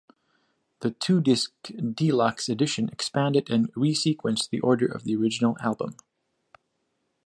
[0.79, 1.51] The two-disc
[1.93, 5.95] deluxe edition expanded and resequenced the order of the original album.